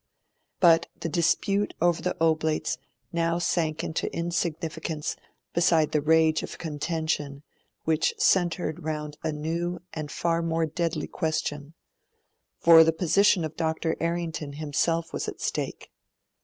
But 0.59 0.87
the 0.99 1.09
dispute 1.09 1.75
over 1.79 2.01
the 2.01 2.17
Oblates 2.19 2.79
now 3.13 3.37
sank 3.37 3.83
into 3.83 4.11
insignificance 4.11 5.15
beside 5.53 5.91
the 5.91 6.01
rage 6.01 6.41
of 6.41 6.57
contention 6.57 7.43
which 7.83 8.15
centred 8.17 8.83
round 8.83 9.17
a 9.21 9.31
new 9.31 9.79
and 9.93 10.09
far 10.11 10.41
more 10.41 10.65
deadly 10.65 11.05
question; 11.05 11.75
for 12.57 12.83
the 12.83 12.91
position 12.91 13.45
of 13.45 13.55
Dr. 13.55 13.95
Errington 13.99 14.53
himself 14.53 15.13
was 15.13 15.27
at 15.27 15.39
stake. 15.39 15.91